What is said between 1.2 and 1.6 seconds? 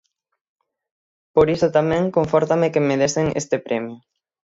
Por